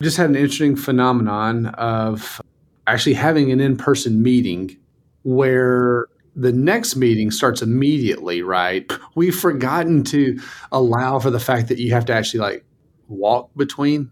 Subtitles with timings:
[0.00, 2.40] just had an interesting phenomenon of
[2.86, 4.76] actually having an in-person meeting
[5.24, 8.90] where the next meeting starts immediately, right?
[9.16, 10.40] We've forgotten to
[10.70, 12.64] allow for the fact that you have to actually like
[13.08, 14.08] walk between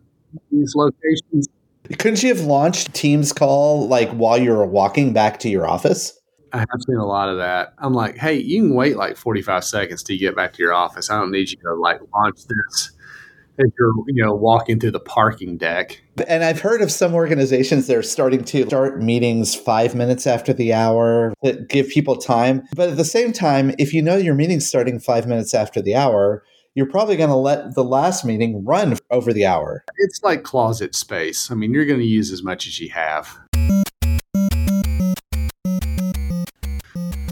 [0.51, 1.46] these locations.
[1.98, 6.18] Couldn't you have launched Teams call like while you were walking back to your office?
[6.53, 7.75] I have seen a lot of that.
[7.79, 11.11] I'm like, hey, you can wait like 45 seconds to get back to your office.
[11.11, 12.91] I don't need you to like launch this
[13.59, 16.02] as you're you know walking through the parking deck.
[16.29, 20.53] And I've heard of some organizations that are starting to start meetings five minutes after
[20.53, 22.62] the hour that give people time.
[22.75, 25.95] But at the same time, if you know your meeting's starting five minutes after the
[25.95, 29.84] hour, you're probably going to let the last meeting run over the hour.
[29.96, 31.50] It's like closet space.
[31.50, 33.39] I mean, you're going to use as much as you have.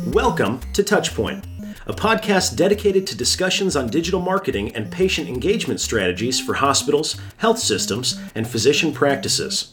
[0.06, 1.53] Welcome to Touchpoint
[1.86, 7.58] a podcast dedicated to discussions on digital marketing and patient engagement strategies for hospitals, health
[7.58, 9.72] systems, and physician practices.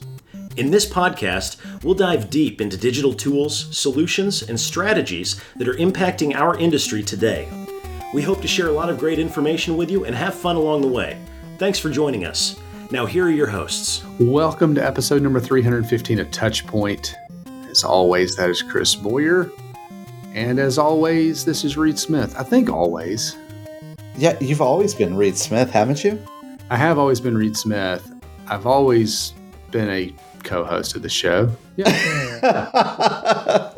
[0.57, 6.35] In this podcast, we'll dive deep into digital tools, solutions, and strategies that are impacting
[6.35, 7.48] our industry today.
[8.13, 10.81] We hope to share a lot of great information with you and have fun along
[10.81, 11.18] the way.
[11.57, 12.59] Thanks for joining us.
[12.91, 14.03] Now, here are your hosts.
[14.20, 17.13] Welcome to episode number 315 of Touchpoint.
[17.70, 19.49] As always, that is Chris Boyer.
[20.34, 22.35] And as always, this is Reed Smith.
[22.37, 23.35] I think always.
[24.15, 26.18] Yeah, you've always been Reed Smith, haven't you?
[26.70, 28.10] I have always been Reed Smith.
[28.48, 29.34] I've always
[29.71, 31.52] been a co-host of the show.
[31.76, 31.90] Yeah.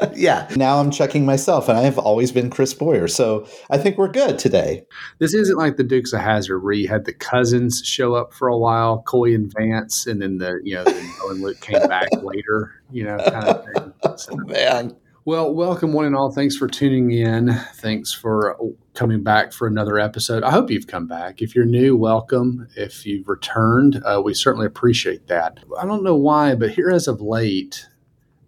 [0.16, 0.48] yeah.
[0.56, 3.08] Now I'm checking myself, and I have always been Chris Boyer.
[3.08, 4.84] So I think we're good today.
[5.20, 8.48] This isn't like the Dukes of Hazzard, where you had the cousins show up for
[8.48, 12.10] a while, Coy and Vance, and then the you know then and Luke came back
[12.22, 12.72] later.
[12.92, 13.94] You know, kind of thing.
[14.18, 14.96] So, Man.
[15.26, 16.34] Well, welcome one and all.
[16.34, 17.54] Thanks for tuning in.
[17.76, 18.58] Thanks for
[18.94, 20.44] coming back for another episode.
[20.44, 21.42] I hope you've come back.
[21.42, 22.68] If you're new, welcome.
[22.76, 25.60] If you've returned, uh, we certainly appreciate that.
[25.80, 27.88] I don't know why, but here as of late,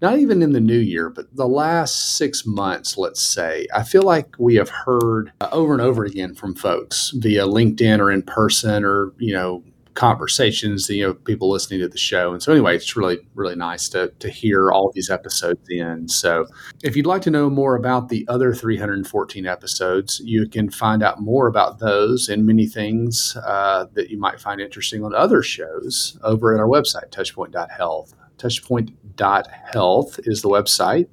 [0.01, 4.03] not even in the new year, but the last six months, let's say, I feel
[4.03, 8.21] like we have heard uh, over and over again from folks via LinkedIn or in
[8.21, 9.63] person or, you know,
[9.95, 12.33] conversations, you know, people listening to the show.
[12.33, 16.07] And so anyway, it's really, really nice to, to hear all these episodes in.
[16.09, 16.45] So
[16.83, 21.21] if you'd like to know more about the other 314 episodes, you can find out
[21.21, 26.19] more about those and many things uh, that you might find interesting on other shows
[26.23, 28.13] over at our website, touchpoint.health.
[28.37, 31.07] Touchpoint.health is the website.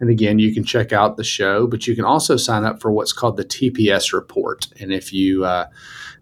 [0.00, 2.90] And again, you can check out the show, but you can also sign up for
[2.90, 4.66] what's called the TPS report.
[4.78, 5.68] And if you uh,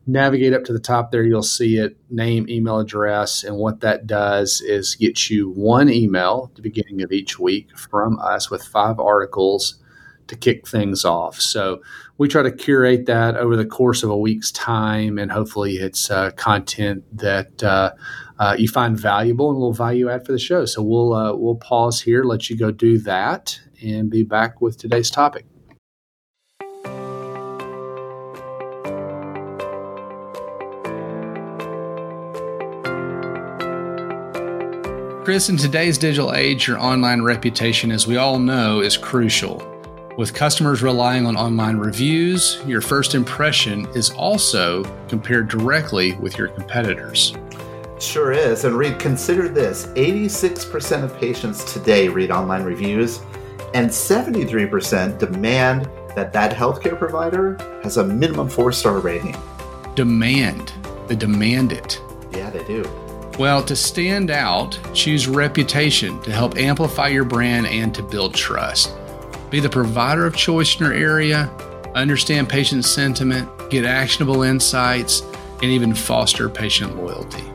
[0.06, 3.42] navigate up to the top there, you'll see it name, email address.
[3.42, 7.76] And what that does is get you one email at the beginning of each week
[7.76, 9.80] from us with five articles
[10.28, 11.40] to kick things off.
[11.40, 11.82] So
[12.16, 16.10] we try to curate that over the course of a week's time, and hopefully it's
[16.10, 17.92] uh, content that uh,
[18.38, 20.64] uh, you find valuable and will value add for the show.
[20.64, 24.78] So we'll uh, we'll pause here, let you go do that, and be back with
[24.78, 25.46] today's topic.
[35.24, 39.66] Chris, in today's digital age, your online reputation, as we all know, is crucial.
[40.18, 46.48] With customers relying on online reviews, your first impression is also compared directly with your
[46.48, 47.34] competitors.
[48.00, 48.64] Sure is.
[48.64, 53.20] And Reed, consider this 86% of patients today read online reviews,
[53.72, 59.36] and 73% demand that that healthcare provider has a minimum four star rating.
[59.94, 60.72] Demand.
[61.08, 62.00] They demand it.
[62.32, 62.88] Yeah, they do.
[63.38, 68.94] Well, to stand out, choose reputation to help amplify your brand and to build trust.
[69.50, 71.50] Be the provider of choice in your area,
[71.94, 75.22] understand patient sentiment, get actionable insights,
[75.62, 77.53] and even foster patient loyalty.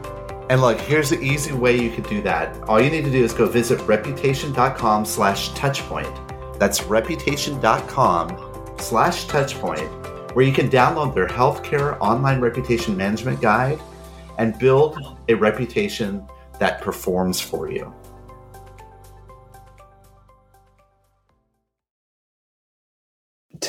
[0.50, 2.60] And look, here's the easy way you could do that.
[2.68, 6.58] All you need to do is go visit reputation.com slash touchpoint.
[6.58, 13.80] That's reputation.com slash touchpoint, where you can download their healthcare online reputation management guide
[14.40, 16.28] and build a reputation
[16.58, 17.94] that performs for you.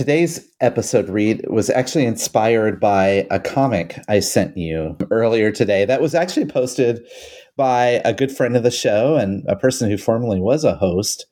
[0.00, 6.00] Today's episode Reed was actually inspired by a comic I sent you earlier today that
[6.00, 7.06] was actually posted
[7.54, 11.26] by a good friend of the show and a person who formerly was a host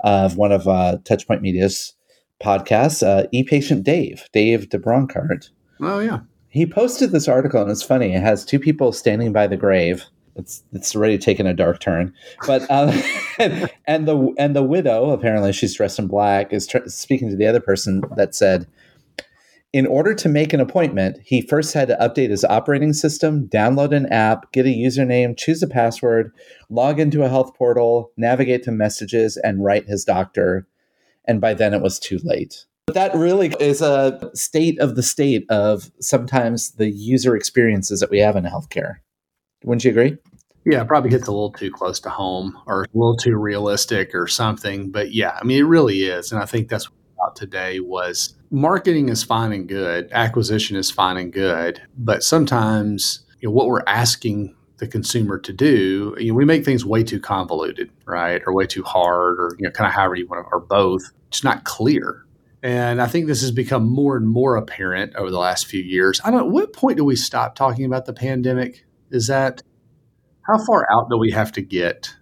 [0.00, 1.94] of one of uh, Touchpoint Media's
[2.42, 5.50] podcasts, uh, e-patient Dave, Dave deBronkart.
[5.80, 6.18] Oh, yeah
[6.48, 8.14] he posted this article and it's funny.
[8.14, 10.04] It has two people standing by the grave.
[10.38, 12.14] It's it's already taken a dark turn,
[12.46, 12.92] but uh,
[13.38, 17.36] and, and, the and the widow apparently she's dressed in black is tr- speaking to
[17.36, 18.66] the other person that said,
[19.72, 23.94] In order to make an appointment, he first had to update his operating system, download
[23.94, 26.32] an app, get a username, choose a password,
[26.70, 30.66] log into a health portal, navigate to messages, and write his doctor.
[31.24, 32.64] And by then it was too late.
[32.86, 38.08] But that really is a state of the state of sometimes the user experiences that
[38.08, 39.00] we have in healthcare.
[39.68, 40.16] Wouldn't you agree?
[40.64, 44.26] Yeah, probably hits a little too close to home or a little too realistic or
[44.26, 44.90] something.
[44.90, 46.32] But yeah, I mean, it really is.
[46.32, 51.18] And I think that's what today was marketing is fine and good, acquisition is fine
[51.18, 56.34] and good, but sometimes you know, what we're asking the consumer to do, you know,
[56.34, 59.86] we make things way too convoluted, right, or way too hard, or you know, kind
[59.86, 61.02] of however you want to, or both.
[61.28, 62.24] It's not clear.
[62.62, 66.20] And I think this has become more and more apparent over the last few years.
[66.24, 68.84] I don't know, what point do we stop talking about the pandemic?
[69.10, 69.62] Is that
[70.42, 72.14] how far out do we have to get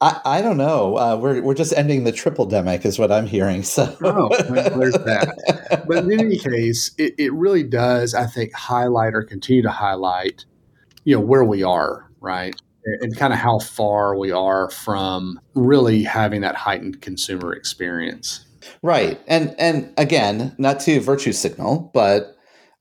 [0.00, 0.96] I, I don't know.
[0.96, 3.62] Uh, we're we're just ending the triple demic, is what I'm hearing.
[3.64, 5.84] So oh, there's that.
[5.86, 10.44] But in any case, it, it really does, I think, highlight or continue to highlight,
[11.04, 12.54] you know, where we are, right,
[12.84, 18.46] and, and kind of how far we are from really having that heightened consumer experience.
[18.82, 22.36] Right, and and again, not to virtue signal, but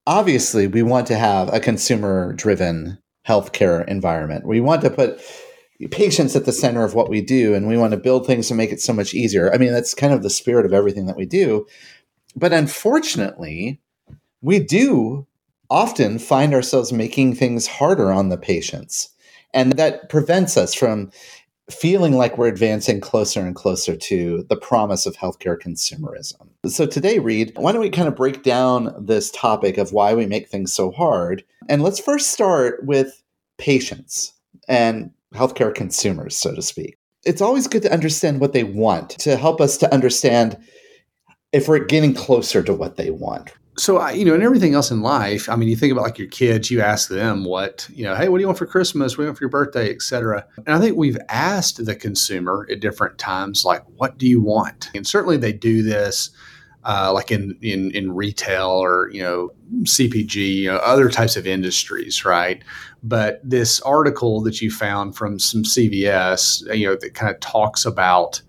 [0.06, 4.46] obviously, we want to have a consumer driven healthcare environment.
[4.46, 5.22] We want to put
[5.92, 8.56] patients at the center of what we do and we want to build things to
[8.56, 9.54] make it so much easier.
[9.54, 11.68] I mean, that's kind of the spirit of everything that we do.
[12.36, 13.80] But unfortunately,
[14.42, 15.28] we do
[15.70, 19.10] often find ourselves making things harder on the patients.
[19.54, 21.12] And that prevents us from
[21.70, 26.48] feeling like we're advancing closer and closer to the promise of healthcare consumerism.
[26.66, 30.26] So, today, Reed, why don't we kind of break down this topic of why we
[30.26, 31.44] make things so hard?
[31.68, 33.22] And let's first start with
[33.58, 34.34] patients
[34.68, 36.98] and healthcare consumers, so to speak.
[37.26, 40.58] It's always good to understand what they want to help us to understand
[41.52, 43.52] if we're getting closer to what they want.
[43.80, 46.28] So, you know, and everything else in life, I mean, you think about like your
[46.30, 49.14] kids, you ask them what, you know, hey, what do you want for Christmas?
[49.14, 50.46] What do you want for your birthday, et cetera.
[50.66, 54.90] And I think we've asked the consumer at different times, like, what do you want?
[54.96, 56.32] And certainly they do this
[56.88, 59.50] uh, like in, in in retail or you know
[59.84, 62.64] CPG, you know, other types of industries, right?
[63.04, 67.86] But this article that you found from some CVS, you know, that kind of talks
[67.86, 68.42] about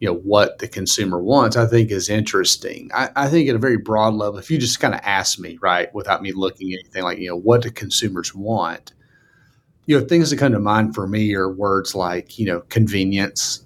[0.00, 2.90] you know what the consumer wants, I think is interesting.
[2.94, 5.58] I, I think at a very broad level, if you just kind of ask me,
[5.62, 8.92] right, without me looking at anything like you know what do consumers want,
[9.86, 13.64] you know, things that come to mind for me are words like you know convenience,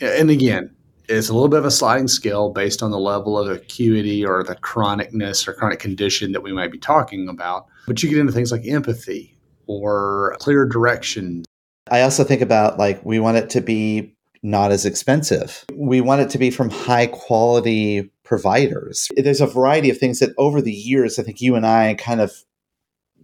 [0.00, 0.76] and again
[1.08, 4.42] it's a little bit of a sliding scale based on the level of acuity or
[4.42, 7.66] the chronicness or chronic condition that we might be talking about.
[7.86, 9.36] But you get into things like empathy
[9.66, 11.44] or clear direction.
[11.88, 14.15] I also think about like we want it to be
[14.46, 15.64] not as expensive.
[15.74, 19.08] We want it to be from high quality providers.
[19.16, 22.20] There's a variety of things that over the years, I think you and I kind
[22.20, 22.32] of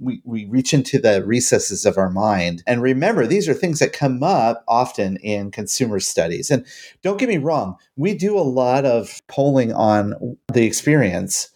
[0.00, 2.64] we, we reach into the recesses of our mind.
[2.66, 6.50] And remember, these are things that come up often in consumer studies.
[6.50, 6.66] And
[7.02, 11.51] don't get me wrong, we do a lot of polling on the experience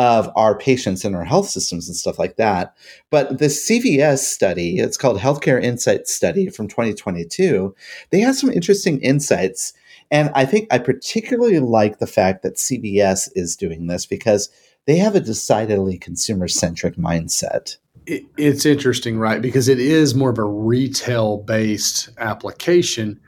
[0.00, 2.74] of our patients and our health systems and stuff like that.
[3.10, 7.74] But the CVS study, it's called Healthcare Insights Study from 2022,
[8.08, 9.74] they have some interesting insights.
[10.10, 14.48] And I think I particularly like the fact that CVS is doing this because
[14.86, 17.76] they have a decidedly consumer centric mindset.
[18.06, 19.42] it's interesting, right?
[19.42, 23.20] Because it is more of a retail based application,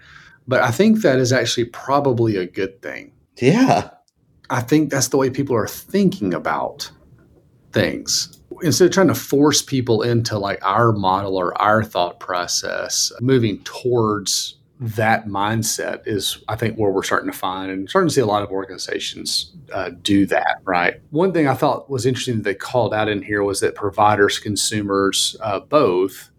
[0.48, 3.12] but I think that is actually probably a good thing.
[3.36, 3.90] Yeah.
[4.52, 6.90] I think that's the way people are thinking about
[7.72, 8.38] things.
[8.60, 13.62] Instead of trying to force people into like our model or our thought process, moving
[13.64, 18.20] towards that mindset is, I think, where we're starting to find and starting to see
[18.20, 21.00] a lot of organizations uh, do that, right?
[21.10, 24.38] One thing I thought was interesting that they called out in here was that providers,
[24.38, 26.30] consumers, uh, both,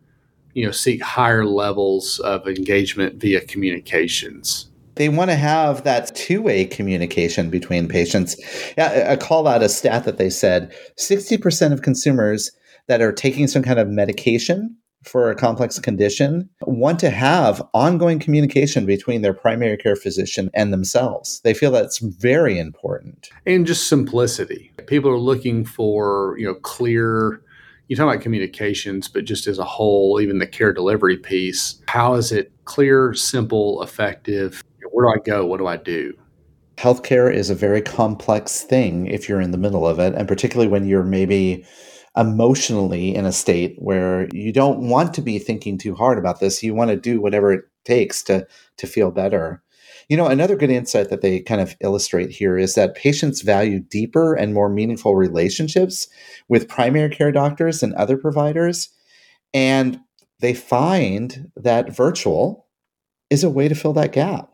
[0.54, 4.70] you know, seek higher levels of engagement via communications.
[4.96, 8.36] They want to have that two way communication between patients.
[8.78, 12.52] I call out a stat that they said 60% of consumers
[12.88, 18.20] that are taking some kind of medication for a complex condition want to have ongoing
[18.20, 21.42] communication between their primary care physician and themselves.
[21.44, 23.30] They feel that's very important.
[23.46, 24.72] And just simplicity.
[24.88, 27.42] People are looking for, you know, clear
[27.88, 32.14] you talk about communications, but just as a whole, even the care delivery piece, how
[32.16, 34.64] is it clear, simple, effective?
[34.94, 35.44] Where do I go?
[35.44, 36.14] What do I do?
[36.78, 40.70] Healthcare is a very complex thing if you're in the middle of it, and particularly
[40.70, 41.66] when you're maybe
[42.16, 46.62] emotionally in a state where you don't want to be thinking too hard about this.
[46.62, 48.46] You want to do whatever it takes to
[48.78, 49.64] to feel better.
[50.10, 53.80] You know, another good insight that they kind of illustrate here is that patients value
[53.80, 56.08] deeper and more meaningful relationships
[56.50, 58.90] with primary care doctors and other providers.
[59.56, 60.02] And
[60.40, 62.68] they find that virtual
[63.32, 64.53] is a way to fill that gap.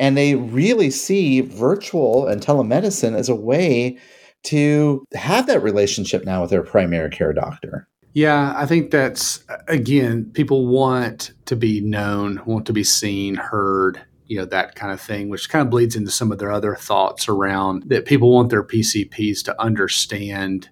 [0.00, 3.98] And they really see virtual and telemedicine as a way
[4.44, 7.86] to have that relationship now with their primary care doctor.
[8.12, 14.00] Yeah, I think that's again, people want to be known, want to be seen, heard,
[14.26, 16.74] you know, that kind of thing, which kind of bleeds into some of their other
[16.74, 20.70] thoughts around that people want their PCPs to understand,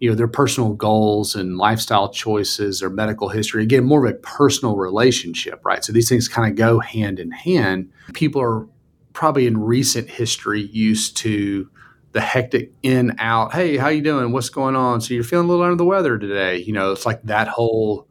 [0.00, 3.62] you know, their personal goals and lifestyle choices or medical history.
[3.62, 5.84] Again, more of a personal relationship, right?
[5.84, 7.90] So these things kind of go hand in hand.
[8.12, 8.66] People are
[9.12, 11.68] probably in recent history used to
[12.12, 15.48] the hectic in out hey how you doing what's going on so you're feeling a
[15.48, 18.08] little under the weather today you know it's like that whole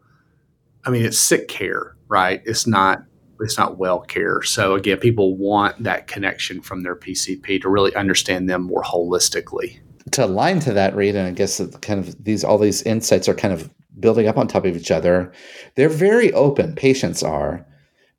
[0.86, 3.04] i mean it's sick care right it's not
[3.40, 7.96] it's not well care so again people want that connection from their pcp to really
[7.96, 9.80] understand them more holistically
[10.18, 13.34] to align to that Reed and i guess kind of these all these insights are
[13.34, 15.32] kind of building up on top of each other
[15.76, 17.66] they're very open patients are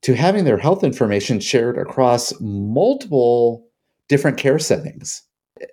[0.03, 3.67] to having their health information shared across multiple
[4.09, 5.23] different care settings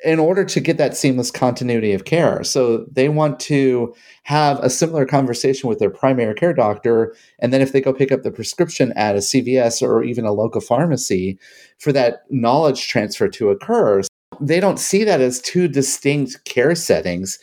[0.04, 2.44] in order to get that seamless continuity of care.
[2.44, 7.16] So they want to have a similar conversation with their primary care doctor.
[7.40, 10.34] And then if they go pick up the prescription at a CVS or even a
[10.34, 11.38] local pharmacy
[11.78, 14.02] for that knowledge transfer to occur,
[14.42, 17.40] they don't see that as two distinct care settings.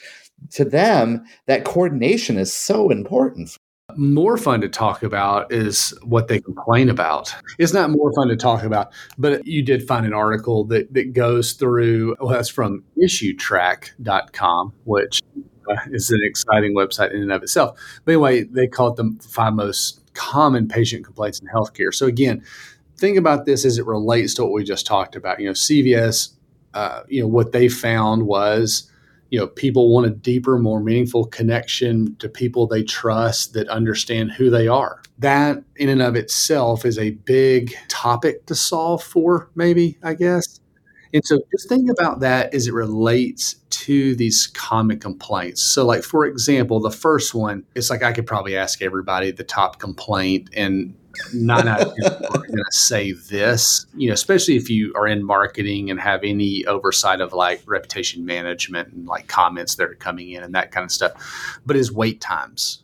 [0.52, 3.56] To them, that coordination is so important
[3.96, 7.34] more fun to talk about is what they complain about.
[7.58, 11.12] It's not more fun to talk about, but you did find an article that, that
[11.12, 15.20] goes through, well, that's from issuetrak.com, which
[15.68, 17.78] uh, is an exciting website in and of itself.
[18.04, 21.92] But anyway, they call it the five most common patient complaints in healthcare.
[21.92, 22.42] So again,
[22.96, 25.40] think about this as it relates to what we just talked about.
[25.40, 26.34] You know, CVS,
[26.74, 28.90] uh, you know, what they found was
[29.32, 34.30] you know people want a deeper more meaningful connection to people they trust that understand
[34.32, 35.02] who they are.
[35.18, 40.60] That in and of itself is a big topic to solve for maybe i guess.
[41.14, 45.62] And so just think about that as it relates to these common complaints.
[45.62, 49.44] So like for example the first one it's like i could probably ask everybody the
[49.44, 50.94] top complaint and
[51.34, 53.86] nine out of ten are going to say this.
[53.96, 58.24] You know, especially if you are in marketing and have any oversight of like reputation
[58.24, 61.60] management and like comments that are coming in and that kind of stuff.
[61.66, 62.82] But is wait times.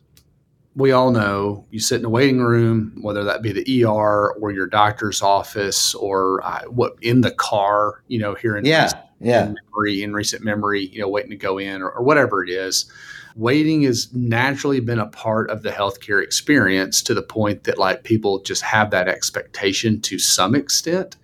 [0.75, 4.51] We all know you sit in a waiting room, whether that be the ER or
[4.51, 8.03] your doctor's office or uh, what in the car.
[8.07, 11.31] You know, here in yeah, recent, yeah, in memory in recent memory, you know, waiting
[11.31, 12.91] to go in or, or whatever it is
[13.35, 18.03] waiting has naturally been a part of the healthcare experience to the point that like
[18.03, 21.15] people just have that expectation to some extent,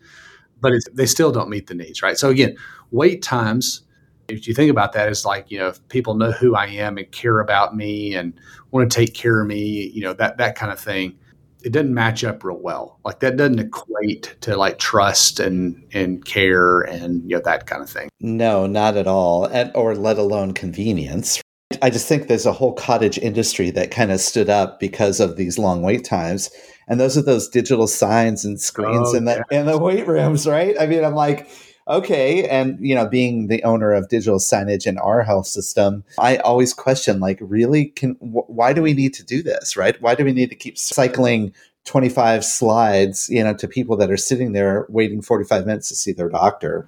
[0.62, 2.18] but they still don't meet the needs, right?
[2.18, 2.56] So again,
[2.92, 3.82] wait times.
[4.28, 6.98] If you think about that, is like you know, if people know who I am
[6.98, 8.34] and care about me and
[8.72, 11.18] want to take care of me, you know that that kind of thing.
[11.64, 13.00] It doesn't match up real well.
[13.04, 17.84] Like that doesn't equate to like trust and and care and you know that kind
[17.84, 18.10] of thing.
[18.20, 21.42] No, not at all, and, or let alone convenience.
[21.82, 25.36] I just think there's a whole cottage industry that kind of stood up because of
[25.36, 26.50] these long wait times.
[26.88, 29.60] And those are those digital signs and screens oh, in the yeah.
[29.60, 30.76] in the wait rooms, right?
[30.80, 31.50] I mean, I'm like,
[31.88, 32.48] okay.
[32.48, 36.74] And you know, being the owner of digital signage in our health system, I always
[36.74, 40.00] question, like, really, can wh- why do we need to do this, right?
[40.02, 41.54] Why do we need to keep cycling
[41.86, 46.12] 25 slides, you know, to people that are sitting there waiting 45 minutes to see
[46.12, 46.88] their doctor?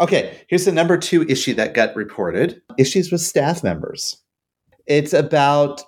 [0.00, 4.16] Okay, here's the number two issue that got reported issues with staff members.
[4.86, 5.82] It's about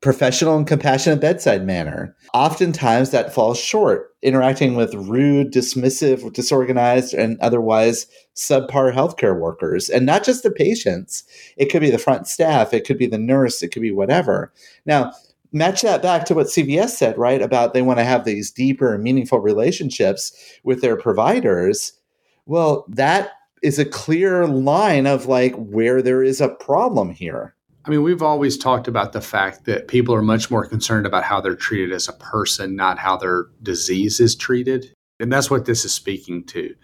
[0.00, 2.16] professional and compassionate bedside manner.
[2.32, 9.90] Oftentimes that falls short, interacting with rude, dismissive, disorganized, and otherwise subpar healthcare workers.
[9.90, 11.24] And not just the patients,
[11.56, 14.52] it could be the front staff, it could be the nurse, it could be whatever.
[14.86, 15.12] Now,
[15.52, 17.42] match that back to what CVS said, right?
[17.42, 20.32] About they want to have these deeper, meaningful relationships
[20.62, 21.92] with their providers.
[22.46, 27.54] Well, that is a clear line of like where there is a problem here.
[27.84, 31.24] I mean, we've always talked about the fact that people are much more concerned about
[31.24, 34.92] how they're treated as a person, not how their disease is treated.
[35.20, 36.74] And that's what this is speaking to.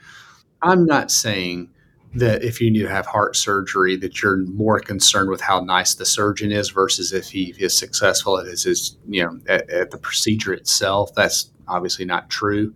[0.62, 1.70] I'm not saying
[2.14, 5.94] that if you need to have heart surgery, that you're more concerned with how nice
[5.94, 9.98] the surgeon is versus if he is successful at his, you know, at, at the
[9.98, 11.12] procedure itself.
[11.14, 12.74] That's obviously not true.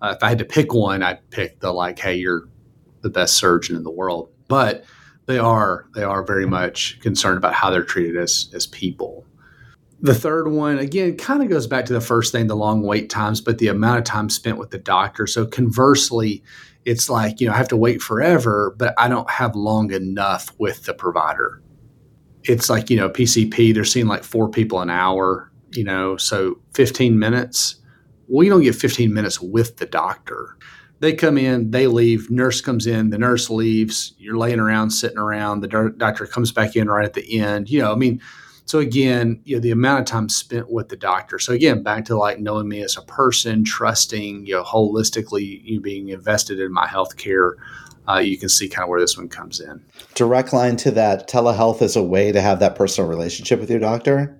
[0.00, 2.48] Uh, if I had to pick one, I'd pick the like, hey, you're
[3.08, 4.84] the best surgeon in the world, but
[5.26, 9.24] they are they are very much concerned about how they're treated as as people.
[10.00, 13.10] The third one, again, kind of goes back to the first thing the long wait
[13.10, 15.26] times, but the amount of time spent with the doctor.
[15.26, 16.42] So, conversely,
[16.84, 20.48] it's like, you know, I have to wait forever, but I don't have long enough
[20.58, 21.60] with the provider.
[22.44, 26.58] It's like, you know, PCP, they're seeing like four people an hour, you know, so
[26.74, 27.76] 15 minutes.
[28.28, 30.56] We don't get 15 minutes with the doctor.
[31.00, 35.18] They come in, they leave, nurse comes in, the nurse leaves, you're laying around, sitting
[35.18, 37.70] around, the doctor comes back in right at the end.
[37.70, 38.20] You know, I mean,
[38.68, 41.38] so again, you know, the amount of time spent with the doctor.
[41.38, 45.80] So again, back to like knowing me as a person, trusting, you know, holistically, you
[45.80, 47.52] being invested in my healthcare.
[48.06, 49.82] Uh, you can see kind of where this one comes in.
[50.14, 53.80] Direct line to that telehealth is a way to have that personal relationship with your
[53.80, 54.38] doctor.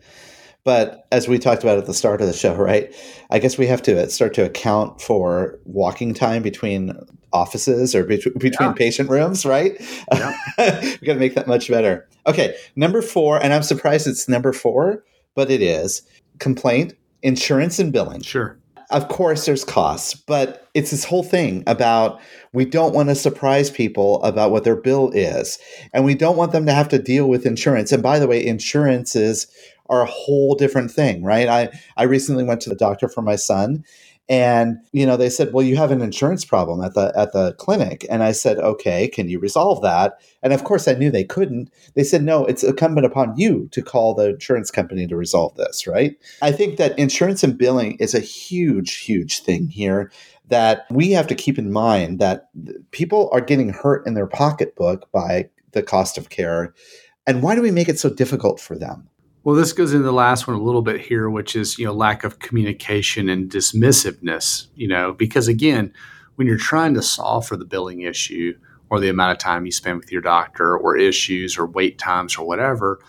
[0.68, 2.94] But as we talked about at the start of the show, right?
[3.30, 6.92] I guess we have to start to account for walking time between
[7.32, 8.74] offices or be- between yeah.
[8.74, 9.80] patient rooms, right?
[10.12, 10.36] Yeah.
[10.58, 12.06] we got to make that much better.
[12.26, 15.02] Okay, number four, and I'm surprised it's number four,
[15.34, 16.02] but it is
[16.38, 18.20] complaint, insurance, and billing.
[18.20, 18.58] Sure.
[18.90, 22.20] Of course, there's costs, but it's this whole thing about
[22.52, 25.58] we don't want to surprise people about what their bill is,
[25.94, 27.90] and we don't want them to have to deal with insurance.
[27.90, 29.46] And by the way, insurances
[29.88, 31.48] are a whole different thing, right?
[31.48, 33.84] I I recently went to the doctor for my son,
[34.28, 37.54] and you know they said well you have an insurance problem at the at the
[37.54, 38.04] clinic.
[38.10, 40.20] And i said okay can you resolve that?
[40.42, 41.70] And of course i knew they couldn't.
[41.94, 45.86] They said no it's incumbent upon you to call the insurance company to resolve this
[45.86, 46.16] right?
[46.42, 50.10] I think that insurance and billing is a huge huge thing here
[50.48, 52.48] that we have to keep in mind that
[52.90, 56.74] people are getting hurt in their pocketbook by the cost of care.
[57.26, 59.08] And why do we make it so difficult for them
[59.44, 61.92] well, this goes into the last one a little bit here, which is you know
[61.92, 64.66] lack of communication and dismissiveness.
[64.74, 65.92] You know, because again,
[66.36, 68.56] when you're trying to solve for the billing issue
[68.90, 72.36] or the amount of time you spend with your doctor or issues or wait times
[72.36, 73.00] or whatever,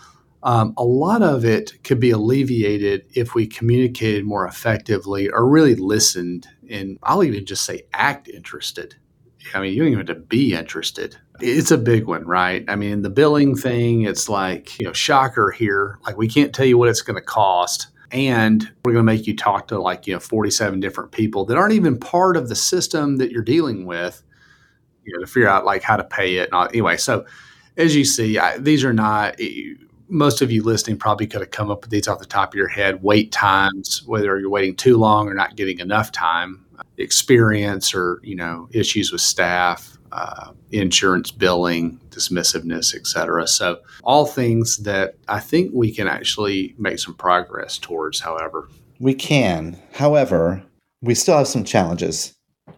[0.42, 5.74] um, a lot of it could be alleviated if we communicated more effectively or really
[5.74, 6.48] listened.
[6.68, 8.94] And I'll even just say act interested.
[9.54, 12.64] I mean, you don't even have to be interested it's a big one, right?
[12.68, 15.98] I mean, the billing thing, it's like, you know, shocker here.
[16.06, 17.88] Like, we can't tell you what it's going to cost.
[18.12, 21.56] And we're going to make you talk to like, you know, 47 different people that
[21.56, 24.22] aren't even part of the system that you're dealing with,
[25.04, 26.48] you know, to figure out like how to pay it.
[26.52, 27.24] And anyway, so
[27.76, 29.74] as you see, I, these are not, eh,
[30.08, 32.56] most of you listening probably could have come up with these off the top of
[32.56, 36.66] your head wait times, whether you're waiting too long or not getting enough time,
[36.98, 43.46] experience or, you know, issues with staff uh, insurance billing, dismissiveness, et cetera.
[43.46, 48.68] So, all things that I think we can actually make some progress towards, however.
[48.98, 49.80] We can.
[49.94, 50.62] However,
[51.00, 52.34] we still have some challenges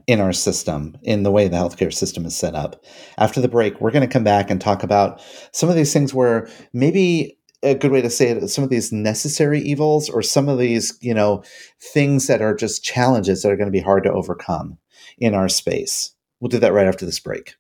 [0.07, 2.85] in our system, in the way the healthcare system is set up.
[3.19, 5.21] After the break, we're going to come back and talk about
[5.53, 8.93] some of these things where maybe a good way to say it some of these
[8.93, 11.43] necessary evils or some of these you know
[11.81, 14.79] things that are just challenges that are going to be hard to overcome
[15.19, 16.13] in our space
[16.43, 17.55] We'll do that right after this break.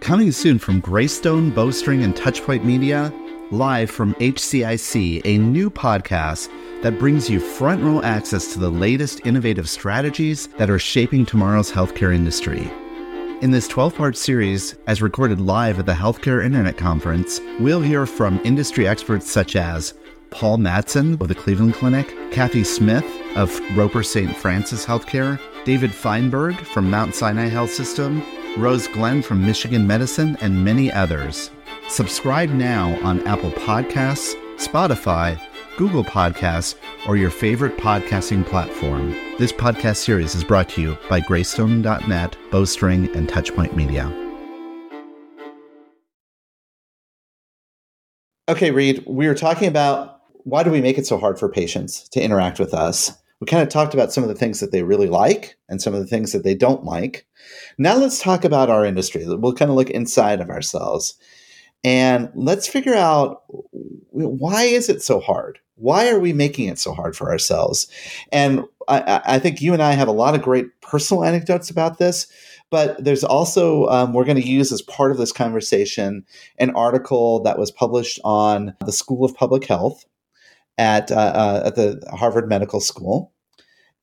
[0.00, 3.10] Coming soon from Greystone, Bowstring, and Touchpoint Media,
[3.50, 6.50] live from HCIC, a new podcast
[6.82, 11.72] that brings you front row access to the latest innovative strategies that are shaping tomorrow's
[11.72, 12.70] healthcare industry.
[13.40, 18.04] In this 12 part series, as recorded live at the Healthcare Internet Conference, we'll hear
[18.04, 19.94] from industry experts such as
[20.28, 24.36] Paul Matsen of the Cleveland Clinic, Kathy Smith of Roper St.
[24.36, 28.22] Francis Healthcare, David Feinberg from Mount Sinai Health System,
[28.56, 31.50] Rose Glenn from Michigan Medicine, and many others.
[31.88, 35.36] Subscribe now on Apple Podcasts, Spotify,
[35.76, 36.76] Google Podcasts,
[37.08, 39.10] or your favorite podcasting platform.
[39.40, 44.06] This podcast series is brought to you by Greystone.net, Bowstring, and Touchpoint Media.
[48.48, 52.08] Okay, Reed, we were talking about why do we make it so hard for patients
[52.10, 53.20] to interact with us?
[53.40, 55.94] We kind of talked about some of the things that they really like and some
[55.94, 57.26] of the things that they don't like.
[57.76, 59.24] Now let's talk about our industry.
[59.26, 61.14] We'll kind of look inside of ourselves
[61.84, 63.42] and let's figure out
[64.10, 65.58] why is it so hard?
[65.76, 67.86] Why are we making it so hard for ourselves?
[68.32, 71.98] And I, I think you and I have a lot of great personal anecdotes about
[71.98, 72.26] this,
[72.70, 76.24] but there's also, um, we're going to use as part of this conversation
[76.58, 80.06] an article that was published on the School of Public Health
[80.78, 83.32] at uh, uh, at the Harvard Medical School,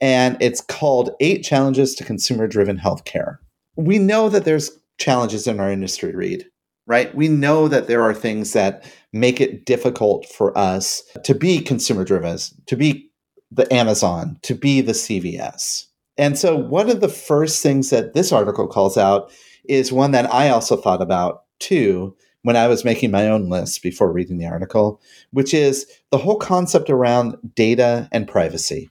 [0.01, 3.37] and it's called Eight Challenges to Consumer Driven Healthcare.
[3.75, 6.45] We know that there's challenges in our industry, Reed.
[6.85, 7.15] Right?
[7.15, 8.83] We know that there are things that
[9.13, 13.09] make it difficult for us to be consumer driven, to be
[13.51, 15.85] the Amazon, to be the CVS.
[16.17, 19.31] And so, one of the first things that this article calls out
[19.65, 23.81] is one that I also thought about too, when I was making my own list
[23.81, 25.01] before reading the article,
[25.31, 28.89] which is the whole concept around data and privacy.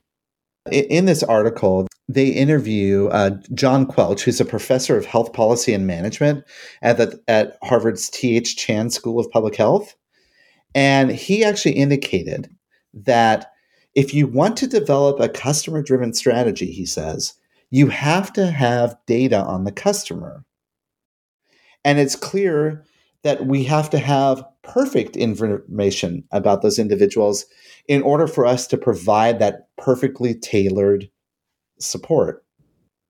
[0.71, 5.87] In this article, they interview uh, John Quelch, who's a professor of health policy and
[5.87, 6.45] management
[6.83, 8.57] at, the, at Harvard's T.H.
[8.57, 9.95] Chan School of Public Health.
[10.75, 12.49] And he actually indicated
[12.95, 13.53] that
[13.95, 17.35] if you want to develop a customer driven strategy, he says,
[17.71, 20.45] you have to have data on the customer.
[21.85, 22.85] And it's clear
[23.23, 27.45] that we have to have perfect information about those individuals
[27.89, 31.09] in order for us to provide that perfectly tailored
[31.79, 32.45] support.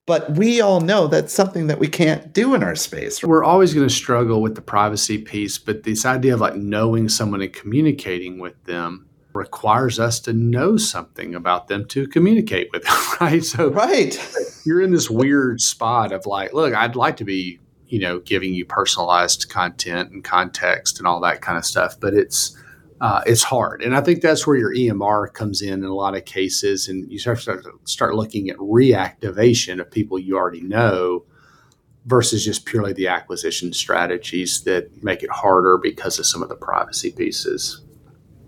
[0.07, 3.23] But we all know that's something that we can't do in our space.
[3.23, 7.09] We're always going to struggle with the privacy piece, but this idea of like knowing
[7.09, 12.85] someone and communicating with them requires us to know something about them to communicate with
[12.85, 13.45] them, right?
[13.45, 14.19] So right.
[14.67, 17.61] you're in this weird spot of like, look, I'd like to be,
[17.93, 22.15] you know, giving you personalized content and context and all that kind of stuff, but
[22.15, 22.57] it's
[23.03, 23.83] uh, it's hard.
[23.83, 27.13] And I think that's where your EMR comes in in a lot of cases, and
[27.13, 31.27] you start start, start looking at reactivation of people you already know
[32.07, 36.57] versus just purely the acquisition strategies that make it harder because of some of the
[36.57, 37.83] privacy pieces.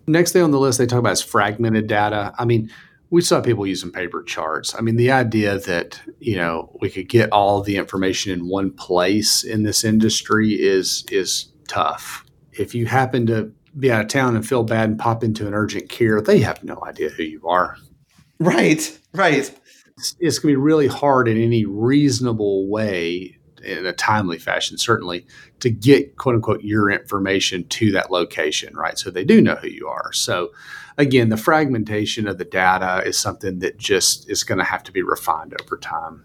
[0.07, 2.33] Next thing on the list they talk about is fragmented data.
[2.39, 2.71] I mean,
[3.15, 4.75] we saw people using paper charts.
[4.75, 8.73] I mean, the idea that, you know, we could get all the information in one
[8.73, 12.25] place in this industry is is tough.
[12.51, 15.55] If you happen to be out of town and feel bad and pop into an
[15.55, 17.77] urgent care, they have no idea who you are.
[18.41, 19.57] Right, right.
[19.97, 24.77] It's, it's going to be really hard in any reasonable way in a timely fashion,
[24.77, 25.25] certainly,
[25.61, 28.99] to get quote unquote your information to that location, right?
[28.99, 30.13] So they do know who you are.
[30.13, 30.51] So
[30.99, 34.93] again, the fragmentation of the data is something that just is going to have to
[34.93, 36.25] be refined over time.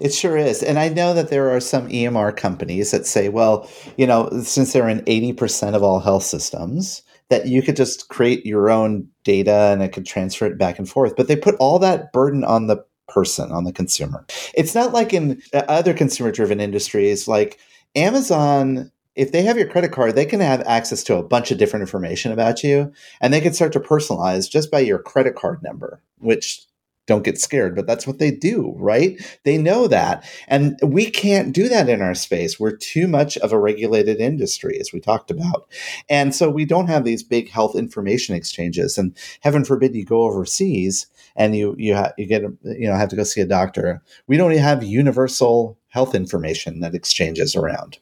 [0.00, 0.62] It sure is.
[0.62, 4.72] And I know that there are some EMR companies that say, well, you know, since
[4.72, 9.70] they're in 80% of all health systems, that you could just create your own data
[9.72, 11.16] and it could transfer it back and forth.
[11.16, 14.24] But they put all that burden on the person, on the consumer.
[14.54, 17.58] It's not like in uh, other consumer driven industries like
[17.94, 18.92] Amazon.
[19.16, 21.82] If they have your credit card, they can have access to a bunch of different
[21.82, 26.02] information about you and they can start to personalize just by your credit card number,
[26.18, 26.66] which
[27.06, 29.20] don't get scared, but that's what they do, right?
[29.44, 30.28] They know that.
[30.48, 32.58] And we can't do that in our space.
[32.58, 35.68] We're too much of a regulated industry, as we talked about.
[36.08, 38.98] And so we don't have these big health information exchanges.
[38.98, 43.10] And heaven forbid you go overseas and you you, ha- you get you know have
[43.10, 44.02] to go see a doctor.
[44.26, 47.98] We don't have universal health information that exchanges around.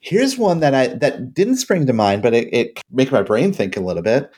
[0.00, 3.52] Here's one that I that didn't spring to mind, but it, it make my brain
[3.52, 4.30] think a little bit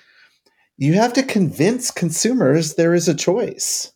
[0.81, 3.93] you have to convince consumers there is a choice.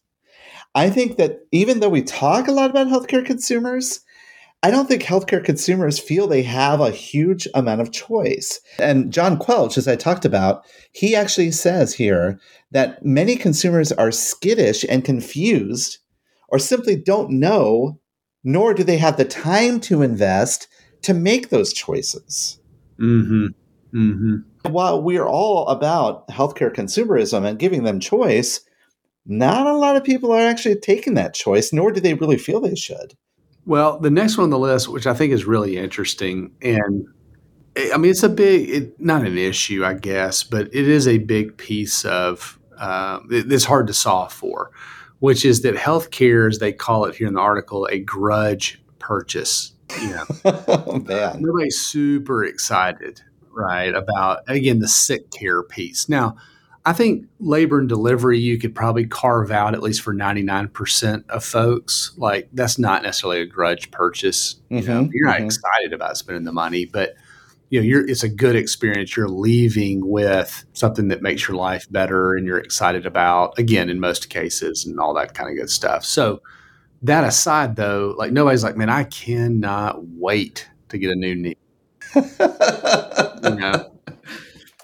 [0.74, 4.00] I think that even though we talk a lot about healthcare consumers,
[4.62, 8.60] I don't think healthcare consumers feel they have a huge amount of choice.
[8.78, 12.38] And John Quelch, as I talked about, he actually says here
[12.72, 15.98] that many consumers are skittish and confused
[16.48, 17.98] or simply don't know,
[18.42, 20.68] nor do they have the time to invest
[21.04, 22.60] to make those choices.
[22.98, 23.46] Mm-hmm.
[23.96, 24.36] Mm-hmm
[24.70, 28.60] while we're all about healthcare consumerism and giving them choice,
[29.26, 32.60] not a lot of people are actually taking that choice, nor do they really feel
[32.60, 33.14] they should.
[33.66, 37.06] Well, the next one on the list, which I think is really interesting, and
[37.92, 41.18] I mean, it's a big, it, not an issue, I guess, but it is a
[41.18, 44.70] big piece of, uh, it's hard to solve for,
[45.18, 49.72] which is that healthcare, as they call it here in the article, a grudge purchase.
[50.00, 50.24] You know,
[50.68, 51.40] oh, man.
[51.40, 53.22] nobody's super excited
[53.54, 53.94] right?
[53.94, 56.08] About again the sick care piece.
[56.08, 56.36] Now,
[56.84, 61.44] I think labor and delivery you could probably carve out at least for 99% of
[61.44, 62.12] folks.
[62.16, 64.56] Like that's not necessarily a grudge purchase.
[64.68, 65.46] You mm-hmm, know, you're not mm-hmm.
[65.46, 67.14] excited about spending the money, but
[67.70, 69.16] you know, you're it's a good experience.
[69.16, 73.98] You're leaving with something that makes your life better and you're excited about again in
[73.98, 76.04] most cases and all that kind of good stuff.
[76.04, 76.42] So
[77.04, 81.56] that aside though, like nobody's like, man, I cannot wait to get a new knee
[82.14, 83.84] yeah.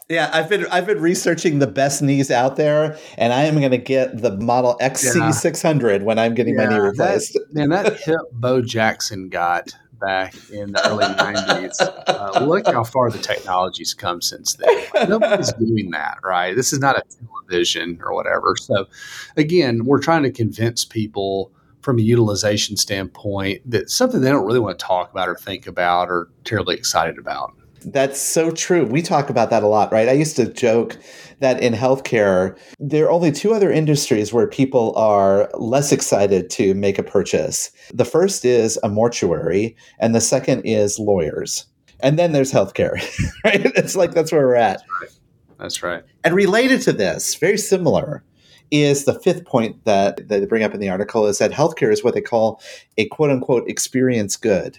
[0.08, 3.70] Yeah, I've been I've been researching the best knees out there, and I am going
[3.70, 7.34] to get the Model XC600 when I'm getting yeah, my knee replaced.
[7.34, 11.76] That, man, that hip Bo Jackson got back in the early 90s.
[12.08, 15.08] Uh, look how far the technology's come since then.
[15.08, 16.56] Nobody's doing that, right?
[16.56, 17.04] This is not a
[17.48, 18.56] television or whatever.
[18.58, 18.88] So,
[19.36, 24.60] again, we're trying to convince people from a utilization standpoint that something they don't really
[24.60, 27.54] want to talk about or think about or terribly excited about.
[27.84, 28.84] That's so true.
[28.84, 30.08] We talk about that a lot, right?
[30.08, 30.98] I used to joke
[31.38, 36.74] that in healthcare, there are only two other industries where people are less excited to
[36.74, 37.70] make a purchase.
[37.94, 41.64] The first is a mortuary, and the second is lawyers.
[42.02, 42.94] and then there's healthcare.
[43.44, 43.64] right?
[43.76, 44.80] It's like that's where we're at.
[44.80, 45.20] That's right.
[45.58, 46.02] That's right.
[46.24, 48.22] And related to this, very similar,
[48.70, 51.92] is the fifth point that, that they bring up in the article is that healthcare
[51.92, 52.60] is what they call
[52.98, 54.78] a quote unquote experience good.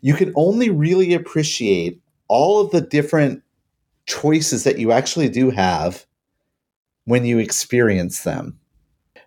[0.00, 3.42] You can only really appreciate all of the different
[4.06, 6.06] choices that you actually do have
[7.04, 8.58] when you experience them.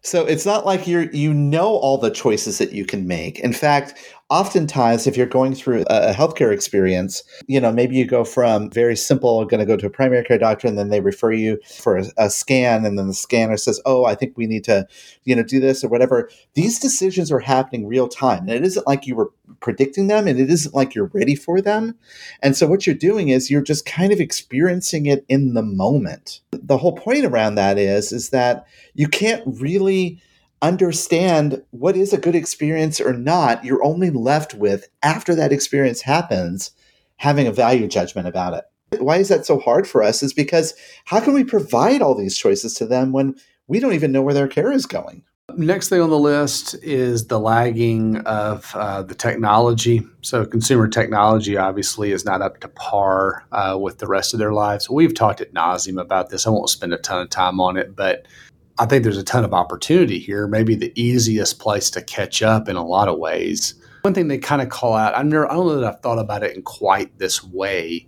[0.01, 3.39] So it's not like you're you know all the choices that you can make.
[3.39, 3.95] In fact,
[4.29, 8.95] oftentimes if you're going through a healthcare experience you know maybe you go from very
[8.95, 11.97] simple going to go to a primary care doctor and then they refer you for
[11.97, 14.87] a, a, scan and then the scanner says oh i think we need to
[15.25, 16.29] you know do this or whatever.
[16.53, 20.39] These decisions are happening real time and it isn't like you were predicting them and
[20.39, 21.95] it isn't like you're ready for them.
[22.41, 26.41] And so what you're doing is you're just kind of experiencing it in the moment.
[26.51, 30.21] The whole point around that is is that you can't really
[30.67, 36.01] understand what is a good experience or not, you're only left with, after that experience
[36.01, 36.71] happens,
[37.17, 39.01] having a value judgment about it.
[39.01, 40.23] Why is that so hard for us?
[40.23, 40.73] Is because
[41.05, 43.35] how can we provide all these choices to them when
[43.67, 45.23] we don't even know where their care is going?
[45.57, 50.01] Next thing on the list is the lagging of uh, the technology.
[50.21, 54.53] So, consumer technology obviously is not up to par uh, with the rest of their
[54.53, 54.89] lives.
[54.89, 56.47] We've talked at nauseum about this.
[56.47, 58.25] I won't spend a ton of time on it, but
[58.77, 60.47] I think there's a ton of opportunity here.
[60.47, 63.75] Maybe the easiest place to catch up in a lot of ways.
[64.01, 66.19] One thing they kind of call out, I've never, I don't know that I've thought
[66.19, 68.07] about it in quite this way,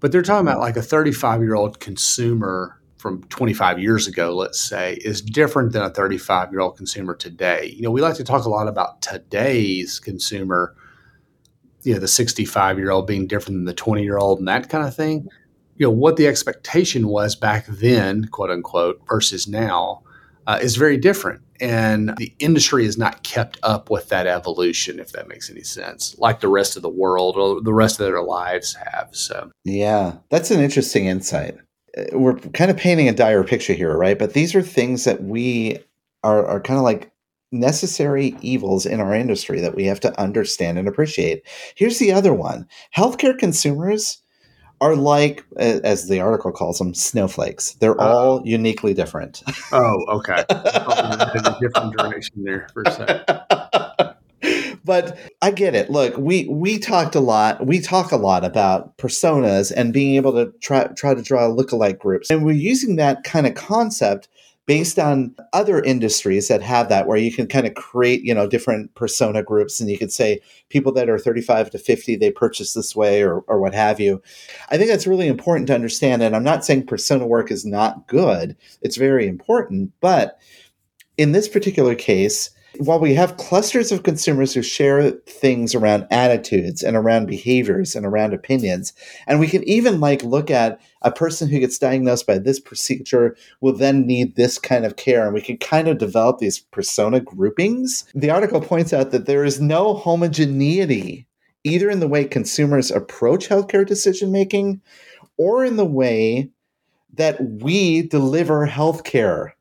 [0.00, 4.60] but they're talking about like a 35 year old consumer from 25 years ago, let's
[4.60, 7.72] say, is different than a 35 year old consumer today.
[7.76, 10.74] You know, we like to talk a lot about today's consumer,
[11.82, 14.68] you know, the 65 year old being different than the 20 year old and that
[14.68, 15.28] kind of thing
[15.76, 20.02] you know what the expectation was back then, quote unquote, versus now,
[20.46, 25.12] uh, is very different, and the industry has not kept up with that evolution, if
[25.12, 28.22] that makes any sense, like the rest of the world or the rest of their
[28.22, 29.08] lives have.
[29.12, 31.56] So, yeah, that's an interesting insight.
[31.96, 34.18] Uh, we're kind of painting a dire picture here, right?
[34.18, 35.78] But these are things that we
[36.22, 37.10] are, are kind of like
[37.52, 41.42] necessary evils in our industry that we have to understand and appreciate.
[41.76, 44.20] Here's the other one healthcare consumers
[44.84, 47.72] are like, as the article calls them, snowflakes.
[47.80, 49.42] They're uh, all uniquely different.
[49.72, 50.44] Oh, okay.
[50.50, 54.14] a different direction there for a second.
[54.84, 55.88] but I get it.
[55.88, 57.66] Look, we we talked a lot.
[57.66, 61.98] We talk a lot about personas and being able to try try to draw lookalike
[61.98, 64.28] groups, and we're using that kind of concept
[64.66, 68.46] based on other industries that have that where you can kind of create you know
[68.46, 72.72] different persona groups and you could say people that are 35 to 50 they purchase
[72.72, 74.22] this way or, or what have you.
[74.70, 78.06] I think that's really important to understand and i'm not saying persona work is not
[78.06, 80.38] good it's very important but
[81.16, 86.82] in this particular case while we have clusters of consumers who share things around attitudes
[86.82, 88.92] and around behaviors and around opinions
[89.26, 93.36] and we can even like look at a person who gets diagnosed by this procedure
[93.60, 97.20] will then need this kind of care and we can kind of develop these persona
[97.20, 98.04] groupings.
[98.14, 101.26] The article points out that there is no homogeneity
[101.62, 104.80] either in the way consumers approach healthcare decision making
[105.36, 106.50] or in the way
[107.14, 109.52] that we deliver healthcare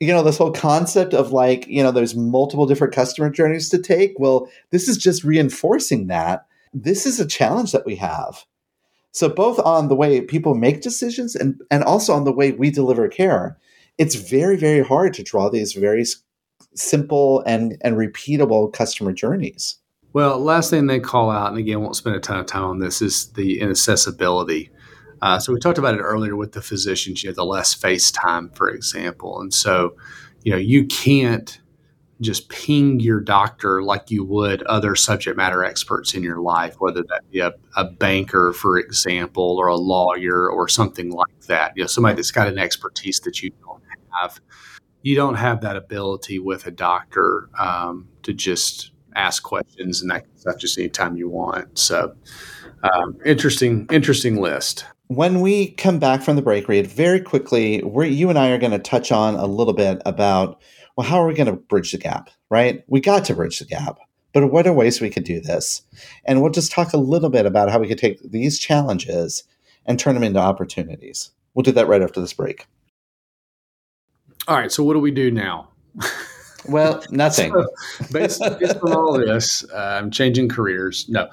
[0.00, 3.78] you know this whole concept of like you know there's multiple different customer journeys to
[3.78, 6.46] take well this is just reinforcing that.
[6.72, 8.44] This is a challenge that we have.
[9.12, 12.70] So both on the way people make decisions and and also on the way we
[12.70, 13.58] deliver care
[13.98, 16.04] it's very very hard to draw these very
[16.74, 19.76] simple and and repeatable customer journeys.
[20.14, 22.78] Well last thing they call out and again won't spend a ton of time on
[22.78, 24.70] this is the inaccessibility
[25.22, 28.10] uh, so we talked about it earlier with the physicians, you know, the less face
[28.10, 29.40] time, for example.
[29.40, 29.96] And so,
[30.42, 31.60] you know, you can't
[32.20, 37.02] just ping your doctor like you would other subject matter experts in your life, whether
[37.02, 41.72] that be a, a banker, for example, or a lawyer or something like that.
[41.76, 43.82] You know, somebody that's got an expertise that you don't
[44.20, 44.40] have.
[45.02, 50.26] You don't have that ability with a doctor um, to just ask questions and that
[50.36, 51.78] stuff just anytime you want.
[51.78, 52.14] So,
[52.82, 58.08] um, interesting, interesting list when we come back from the break Reed very quickly we
[58.08, 60.60] you and i are going to touch on a little bit about
[60.96, 62.84] well how are we going to bridge the gap right?
[62.88, 63.98] We got to bridge the gap
[64.32, 65.82] but what are ways we could do this?
[66.24, 69.42] And we'll just talk a little bit about how we could take these challenges
[69.86, 71.32] and turn them into opportunities.
[71.54, 72.68] We'll do that right after this break.
[74.46, 75.68] All right so what do we do now?
[76.68, 77.52] Well nothing.
[77.52, 77.66] so
[78.12, 81.08] based, based on all this uh, i'm changing careers.
[81.08, 81.28] No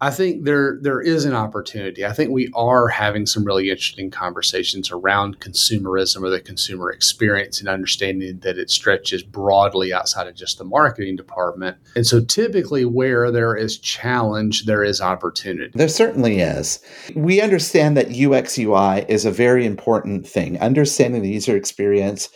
[0.00, 2.06] I think there there is an opportunity.
[2.06, 7.58] I think we are having some really interesting conversations around consumerism or the consumer experience
[7.58, 11.78] and understanding that it stretches broadly outside of just the marketing department.
[11.96, 15.72] And so typically where there is challenge, there is opportunity.
[15.74, 16.78] There certainly is.
[17.16, 20.60] We understand that UX UI is a very important thing.
[20.60, 22.28] Understanding the user experience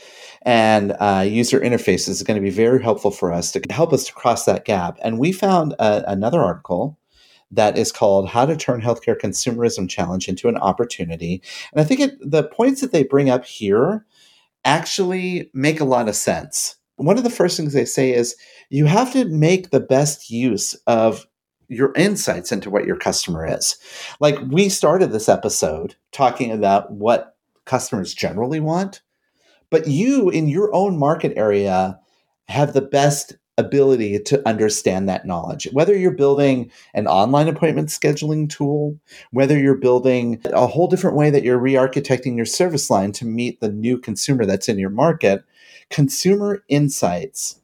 [0.45, 4.05] and uh, user interfaces is going to be very helpful for us to help us
[4.05, 4.99] to cross that gap.
[5.03, 6.99] And we found uh, another article
[7.53, 11.43] that is called How to Turn Healthcare Consumerism Challenge into an Opportunity.
[11.73, 14.05] And I think it, the points that they bring up here
[14.65, 16.77] actually make a lot of sense.
[16.97, 18.37] One of the first things they say is
[18.71, 21.27] you have to make the best use of
[21.69, 23.77] your insights into what your customer is.
[24.21, 29.03] Like we started this episode talking about what customers generally want,
[29.71, 31.99] but you in your own market area
[32.49, 35.69] have the best ability to understand that knowledge.
[35.73, 38.99] Whether you're building an online appointment scheduling tool,
[39.31, 43.27] whether you're building a whole different way that you're re architecting your service line to
[43.27, 45.45] meet the new consumer that's in your market,
[45.91, 47.61] consumer insights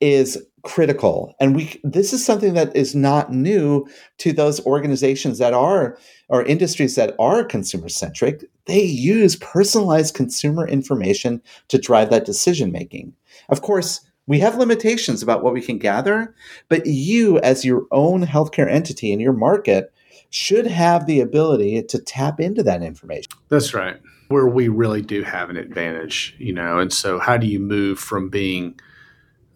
[0.00, 1.34] is critical.
[1.40, 3.86] And we this is something that is not new
[4.18, 10.66] to those organizations that are or industries that are consumer centric they use personalized consumer
[10.66, 13.12] information to drive that decision making
[13.48, 14.00] of course
[14.32, 16.34] we have limitations about what we can gather,
[16.70, 19.92] but you, as your own healthcare entity in your market,
[20.30, 23.30] should have the ability to tap into that information.
[23.50, 24.00] That's right.
[24.28, 27.98] Where we really do have an advantage, you know, and so how do you move
[27.98, 28.80] from being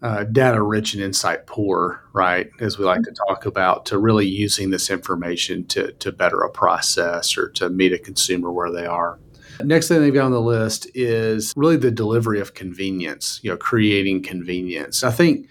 [0.03, 4.27] uh, data rich and insight poor, right, as we like to talk about, to really
[4.27, 8.85] using this information to, to better a process or to meet a consumer where they
[8.85, 9.17] are?
[9.63, 13.57] Next thing they've got on the list is really the delivery of convenience, you know,
[13.57, 15.03] creating convenience.
[15.03, 15.47] I think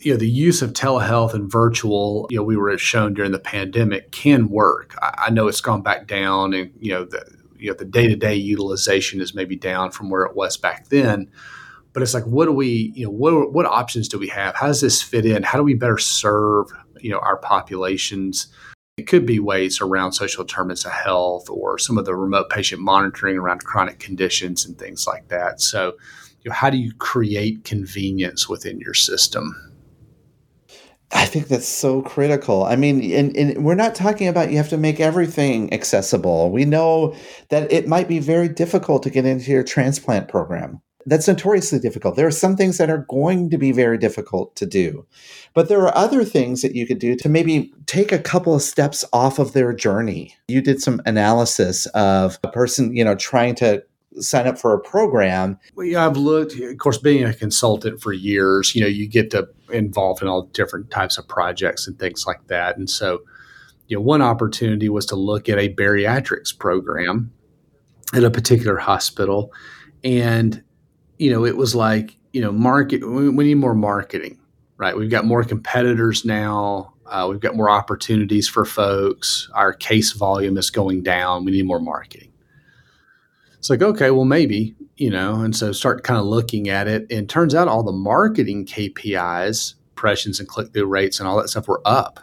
[0.00, 3.38] you know the use of telehealth and virtual you know we were shown during the
[3.38, 4.94] pandemic can work.
[5.02, 7.24] I, I know it's gone back down and you know the
[7.58, 11.30] you know the day-to-day utilization is maybe down from where it was back then.
[11.92, 14.54] But it's like what do we you know what, what options do we have?
[14.54, 15.42] How does this fit in?
[15.42, 16.70] How do we better serve
[17.00, 18.48] you know our populations
[18.96, 22.80] it could be ways around social determinants of health or some of the remote patient
[22.80, 25.60] monitoring around chronic conditions and things like that.
[25.60, 25.96] So,
[26.40, 29.54] you know, how do you create convenience within your system?
[31.12, 32.64] I think that's so critical.
[32.64, 36.50] I mean, and, and, we're not talking about you have to make everything accessible.
[36.50, 37.14] We know
[37.50, 42.16] that it might be very difficult to get into your transplant program that's notoriously difficult.
[42.16, 45.06] There are some things that are going to be very difficult to do.
[45.54, 48.62] But there are other things that you could do to maybe take a couple of
[48.62, 50.34] steps off of their journey.
[50.48, 53.84] You did some analysis of a person, you know, trying to
[54.18, 55.58] sign up for a program.
[55.74, 59.30] Well, yeah, I've looked, of course, being a consultant for years, you know, you get
[59.30, 62.76] to involved in all different types of projects and things like that.
[62.76, 63.20] And so,
[63.88, 67.32] you know, one opportunity was to look at a bariatrics program
[68.14, 69.52] at a particular hospital.
[70.02, 70.62] And
[71.18, 74.38] you know, it was like, you know, market, we, need more marketing,
[74.76, 74.96] right?
[74.96, 76.94] We've got more competitors now.
[77.06, 79.48] Uh, we've got more opportunities for folks.
[79.54, 81.44] Our case volume is going down.
[81.44, 82.32] We need more marketing.
[83.58, 87.10] It's like, okay, well, maybe, you know, and so start kind of looking at it.
[87.10, 91.48] And turns out all the marketing KPIs, impressions and click through rates and all that
[91.48, 92.20] stuff were up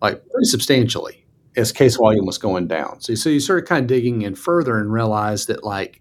[0.00, 3.00] like pretty substantially as case volume was going down.
[3.00, 6.00] So, so you started kind of digging in further and realized that like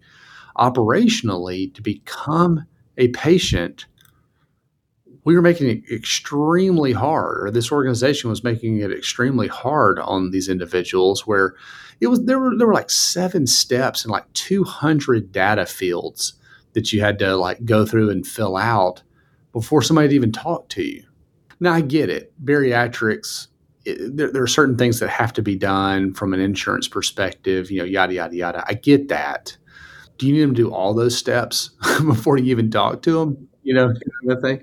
[0.60, 2.66] operationally to become
[2.98, 3.86] a patient
[5.26, 10.32] we were making it extremely hard or this organization was making it extremely hard on
[10.32, 11.56] these individuals where
[12.02, 16.34] it was there were there were like seven steps and like 200 data fields
[16.74, 19.04] that you had to like go through and fill out
[19.52, 21.04] before somebody even talked to you.
[21.60, 22.34] Now i get it.
[22.44, 23.50] Bariatrics
[23.86, 27.70] it, there, there are certain things that have to be done from an insurance perspective
[27.70, 28.64] you know yada yada yada.
[28.68, 29.58] I get that
[30.20, 31.72] do you need them to do all those steps
[32.06, 33.48] before you even talk to them?
[33.64, 34.62] You know, kind of thing.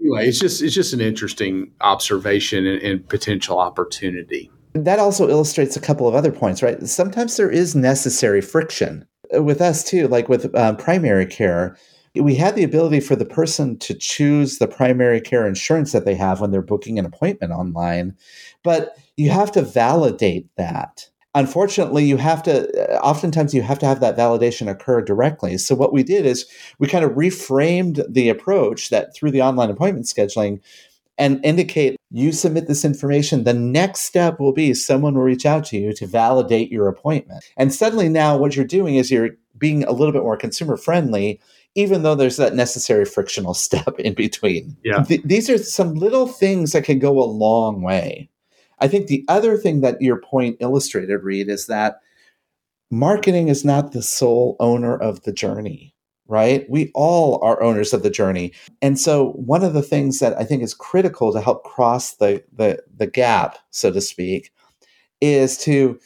[0.00, 4.50] Anyway, it's just it's just an interesting observation and, and potential opportunity.
[4.74, 6.80] That also illustrates a couple of other points, right?
[6.86, 11.76] Sometimes there is necessary friction with us too, like with um, primary care.
[12.14, 16.14] We had the ability for the person to choose the primary care insurance that they
[16.14, 18.16] have when they're booking an appointment online,
[18.64, 23.86] but you have to validate that unfortunately you have to uh, oftentimes you have to
[23.86, 25.58] have that validation occur directly.
[25.58, 26.46] So what we did is
[26.78, 30.60] we kind of reframed the approach that through the online appointment scheduling
[31.18, 35.64] and indicate you submit this information the next step will be someone will reach out
[35.66, 37.44] to you to validate your appointment.
[37.56, 41.40] And suddenly now what you're doing is you're being a little bit more consumer friendly
[41.76, 44.76] even though there's that necessary frictional step in between.
[44.82, 45.04] Yeah.
[45.04, 48.28] Th- these are some little things that can go a long way
[48.80, 52.00] I think the other thing that your point illustrated, Reed, is that
[52.90, 55.94] marketing is not the sole owner of the journey,
[56.26, 56.68] right?
[56.68, 58.52] We all are owners of the journey.
[58.82, 62.42] And so one of the things that I think is critical to help cross the
[62.52, 64.52] the, the gap, so to speak,
[65.20, 65.98] is to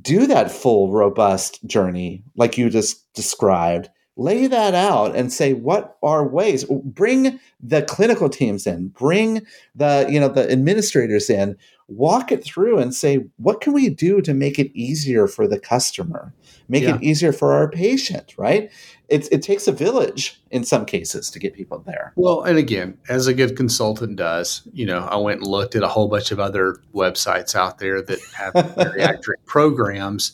[0.00, 5.96] do that full robust journey like you just described lay that out and say what
[6.02, 9.40] are ways bring the clinical teams in bring
[9.74, 11.56] the you know the administrators in
[11.90, 15.58] walk it through and say what can we do to make it easier for the
[15.58, 16.32] customer
[16.68, 16.94] make yeah.
[16.94, 18.70] it easier for our patient right
[19.08, 22.96] it, it takes a village in some cases to get people there well and again
[23.08, 26.30] as a good consultant does you know i went and looked at a whole bunch
[26.30, 30.32] of other websites out there that have bariatric programs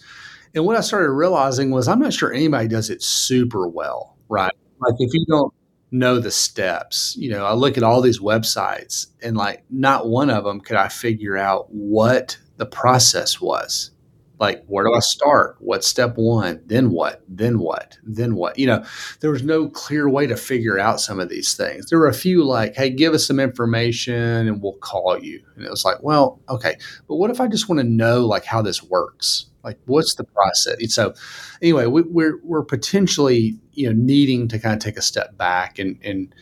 [0.57, 4.55] and what I started realizing was I'm not sure anybody does it super well, right?
[4.81, 5.53] Like if you don't
[5.91, 10.31] know the steps, you know, I look at all these websites and like not one
[10.31, 13.91] of them could I figure out what the process was.
[14.39, 15.57] Like, where do I start?
[15.61, 16.61] What's step one?
[16.67, 17.23] Then what?
[17.27, 17.97] Then what?
[18.03, 18.59] Then what?
[18.59, 18.85] You know,
[19.21, 21.87] there was no clear way to figure out some of these things.
[21.87, 25.43] There were a few like, hey, give us some information and we'll call you.
[25.55, 26.77] And it was like, well, okay,
[27.09, 29.47] but what if I just want to know like how this works?
[29.67, 30.77] Like, what's the process?
[30.79, 31.13] And so,
[31.61, 35.79] anyway, we, we're we're potentially you know needing to kind of take a step back
[35.81, 36.33] and and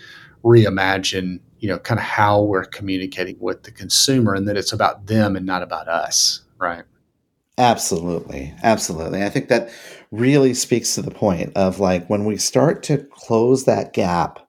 [0.45, 5.07] reimagine you know kind of how we're communicating with the consumer, and that it's about
[5.07, 6.85] them and not about us, right?
[7.57, 9.23] Absolutely, absolutely.
[9.23, 9.71] I think that
[10.11, 14.41] really speaks to the point of like when we start to close that gap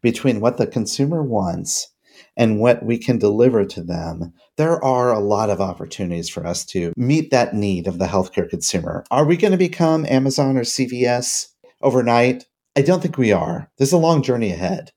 [0.00, 1.91] between what the consumer wants
[2.36, 6.64] and what we can deliver to them, there are a lot of opportunities for us
[6.66, 9.04] to meet that need of the healthcare consumer.
[9.10, 11.48] Are we going to become Amazon or CVS
[11.80, 12.46] overnight?
[12.76, 13.70] I don't think we are.
[13.76, 14.92] There's a long journey ahead.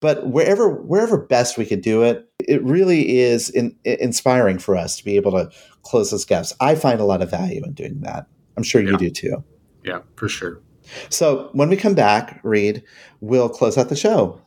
[0.00, 4.96] But wherever wherever best we could do it, it really is in, inspiring for us
[4.96, 5.48] to be able to
[5.82, 6.52] close those gaps.
[6.58, 8.26] I find a lot of value in doing that.
[8.56, 9.44] I'm sure you do too.
[9.84, 10.60] Yeah, for sure.
[11.08, 12.82] So when we come back, Reed,
[13.20, 14.41] we'll close out the show.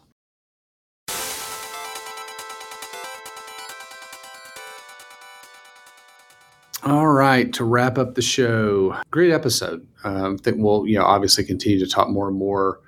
[7.16, 9.88] Right, to wrap up the show, great episode.
[10.04, 12.82] Um, I think we'll, you know, obviously continue to talk more and more,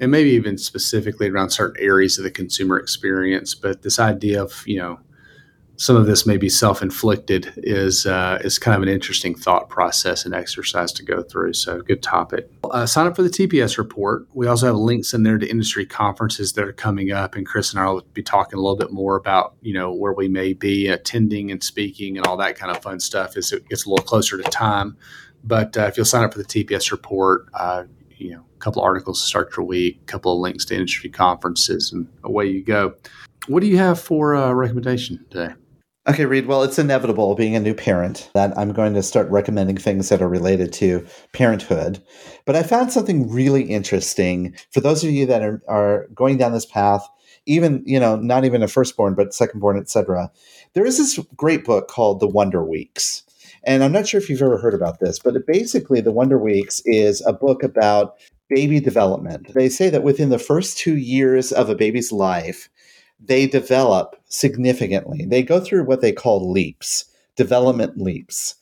[0.00, 3.54] and maybe even specifically around certain areas of the consumer experience.
[3.54, 4.98] But this idea of, you know,
[5.78, 10.26] some of this may be self-inflicted is uh, is kind of an interesting thought process
[10.26, 11.52] and exercise to go through.
[11.52, 12.50] So good topic.
[12.64, 14.26] Uh, sign up for the TPS report.
[14.34, 17.72] We also have links in there to industry conferences that are coming up, and Chris
[17.72, 20.52] and I will be talking a little bit more about you know where we may
[20.52, 23.88] be attending and speaking and all that kind of fun stuff as it gets a
[23.88, 24.96] little closer to time.
[25.44, 27.84] But uh, if you'll sign up for the TPS report, uh,
[28.16, 31.08] you know a couple articles to start your week, a couple of links to industry
[31.08, 32.96] conferences, and away you go.
[33.46, 35.54] What do you have for a uh, recommendation today?
[36.08, 36.46] Okay, Reed.
[36.46, 40.22] Well, it's inevitable being a new parent that I'm going to start recommending things that
[40.22, 42.02] are related to parenthood.
[42.46, 46.52] But I found something really interesting for those of you that are, are going down
[46.52, 47.06] this path,
[47.44, 50.30] even, you know, not even a firstborn, but secondborn, etc.
[50.72, 53.22] There is this great book called The Wonder Weeks.
[53.64, 56.80] And I'm not sure if you've ever heard about this, but basically, The Wonder Weeks
[56.86, 58.16] is a book about
[58.48, 59.52] baby development.
[59.52, 62.70] They say that within the first two years of a baby's life,
[63.20, 65.24] they develop significantly.
[65.26, 67.04] They go through what they call leaps,
[67.36, 68.54] development leaps.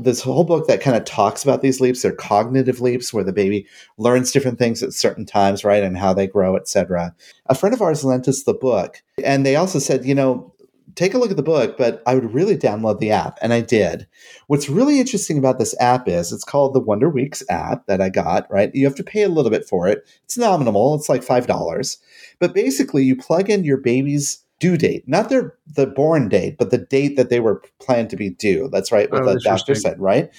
[0.00, 3.32] This whole book that kind of talks about these leaps, they're cognitive leaps where the
[3.32, 3.66] baby
[3.98, 7.14] learns different things at certain times, right, and how they grow, etc.
[7.46, 10.54] A friend of ours lent us the book, and they also said, you know,
[10.94, 13.38] take a look at the book, but I would really download the app.
[13.42, 14.06] And I did.
[14.46, 18.10] What's really interesting about this app is it's called the Wonder Weeks app that I
[18.10, 18.70] got, right?
[18.74, 20.06] You have to pay a little bit for it.
[20.24, 21.96] It's nominal, it's like $5.
[22.38, 26.70] But basically, you plug in your baby's due date, not their the born date, but
[26.70, 28.68] the date that they were planned to be due.
[28.72, 30.30] That's right, what oh, the doctor said, right?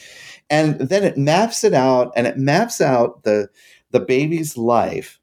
[0.50, 3.50] And then it maps it out, and it maps out the
[3.92, 5.20] the baby's life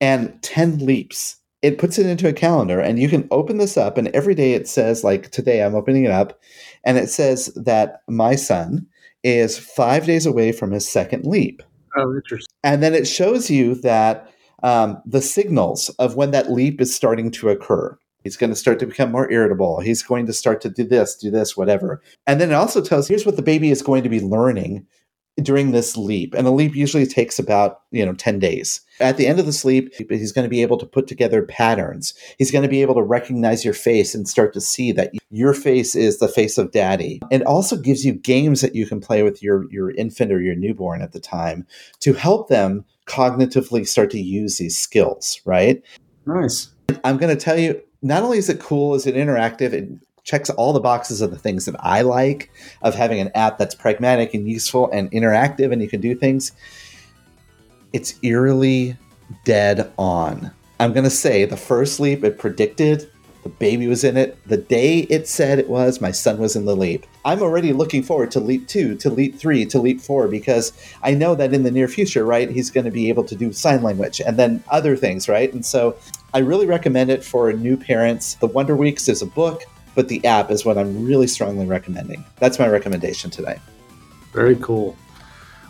[0.00, 3.96] and 10 leaps it puts it into a calendar and you can open this up
[3.96, 6.38] and every day it says like today i'm opening it up
[6.84, 8.86] and it says that my son
[9.22, 11.62] is five days away from his second leap
[11.96, 14.30] oh interesting and then it shows you that
[14.62, 17.98] um, the signals of when that leap is starting to occur.
[18.22, 19.80] He's going to start to become more irritable.
[19.80, 22.02] He's going to start to do this, do this, whatever.
[22.26, 24.86] And then it also tells here's what the baby is going to be learning
[25.42, 26.32] during this leap.
[26.34, 28.80] And a leap usually takes about, you know, 10 days.
[29.00, 32.14] At the end of the sleep, he's going to be able to put together patterns.
[32.38, 35.52] He's going to be able to recognize your face and start to see that your
[35.52, 37.20] face is the face of daddy.
[37.32, 40.54] It also gives you games that you can play with your, your infant or your
[40.54, 41.66] newborn at the time
[42.00, 45.82] to help them cognitively start to use these skills, right?
[46.26, 46.70] Nice.
[47.04, 49.88] I'm going to tell you, not only is it cool, is it interactive, it
[50.24, 52.50] checks all the boxes of the things that I like
[52.82, 56.52] of having an app that's pragmatic and useful and interactive and you can do things.
[57.92, 58.96] It's eerily
[59.44, 60.50] dead on.
[60.80, 63.10] I'm going to say the first leap it predicted,
[63.44, 64.36] the baby was in it.
[64.48, 67.06] The day it said it was, my son was in the leap.
[67.26, 70.72] I'm already looking forward to leap two, to leap three, to leap four, because
[71.02, 73.52] I know that in the near future, right, he's going to be able to do
[73.52, 75.52] sign language and then other things, right?
[75.52, 75.96] And so
[76.32, 78.34] I really recommend it for new parents.
[78.36, 79.62] The Wonder Weeks is a book,
[79.94, 82.24] but the app is what I'm really strongly recommending.
[82.38, 83.60] That's my recommendation today.
[84.32, 84.96] Very cool.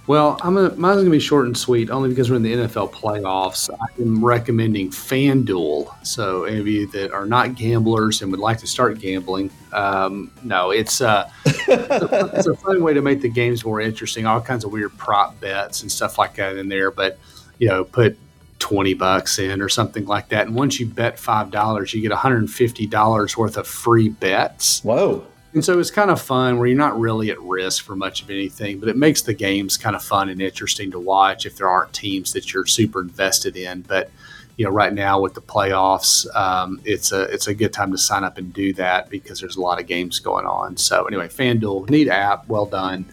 [0.07, 2.53] Well, I'm gonna, mine's going to be short and sweet, only because we're in the
[2.53, 3.71] NFL playoffs.
[3.71, 6.07] I am recommending FanDuel.
[6.07, 10.31] So, any of you that are not gamblers and would like to start gambling, um,
[10.43, 14.27] no, it's, uh, it's a fun way to make the games more interesting.
[14.27, 16.91] All kinds of weird prop bets and stuff like that in there.
[16.91, 17.19] But,
[17.59, 18.19] you know, put
[18.59, 20.47] 20 bucks in or something like that.
[20.47, 24.85] And once you bet $5, you get $150 worth of free bets.
[24.85, 25.27] Whoa.
[25.55, 28.29] And so it's kind of fun where you're not really at risk for much of
[28.29, 31.69] anything, but it makes the games kind of fun and interesting to watch if there
[31.69, 33.83] aren't teams that you're super invested in.
[33.83, 34.11] But
[34.57, 37.99] you know, right now with the playoffs, um, it's a it's a good time to
[37.99, 40.77] sign up and do that because there's a lot of games going on.
[40.77, 43.07] So anyway, FanDuel, neat app, well done.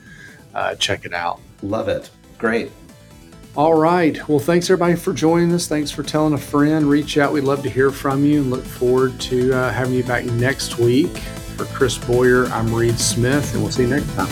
[0.54, 1.40] Uh, check it out.
[1.62, 2.10] Love it.
[2.38, 2.72] Great.
[3.58, 4.30] All right.
[4.30, 5.68] Well, thanks everybody for joining us.
[5.68, 6.90] Thanks for telling a friend.
[6.90, 7.34] Reach out.
[7.34, 10.78] We'd love to hear from you and look forward to uh, having you back next
[10.78, 11.18] week.
[11.58, 14.30] For Chris Boyer, I'm Reed Smith, and we'll see you next time.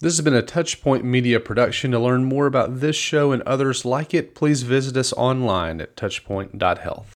[0.00, 1.90] This has been a Touchpoint Media production.
[1.92, 5.96] To learn more about this show and others like it, please visit us online at
[5.96, 7.17] touchpoint.health.